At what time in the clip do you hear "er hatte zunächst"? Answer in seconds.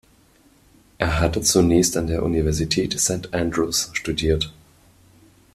0.97-1.95